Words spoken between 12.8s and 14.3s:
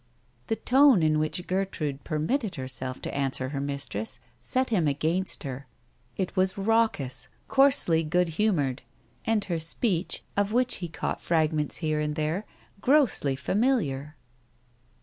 grossly familiar.